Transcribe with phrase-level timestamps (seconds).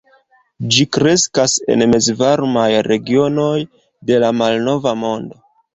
[0.75, 3.53] Ĝi kreskas en mezvarmaj regionoj
[4.11, 5.45] de la malnova mondo.